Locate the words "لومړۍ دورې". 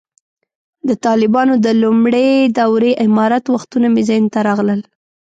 1.83-2.91